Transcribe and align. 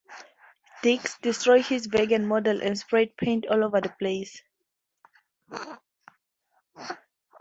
Dix 0.81 1.19
destroys 1.19 1.67
his 1.67 1.85
Vegan 1.85 2.25
model 2.25 2.59
and 2.63 2.75
spreads 2.75 3.13
paint 3.19 3.45
all 3.45 3.63
over 3.63 3.79
the 3.81 3.93
place. 3.99 4.41